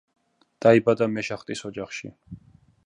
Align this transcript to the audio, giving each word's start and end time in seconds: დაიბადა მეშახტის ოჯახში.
დაიბადა 0.65 1.09
მეშახტის 1.17 1.65
ოჯახში. 1.71 2.13